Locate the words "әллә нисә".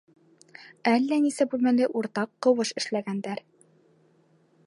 0.91-1.47